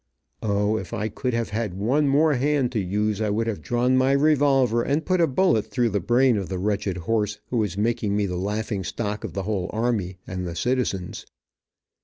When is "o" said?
0.41-0.77